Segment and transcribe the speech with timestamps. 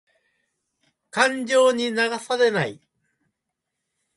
[1.11, 2.81] 感情に流されない。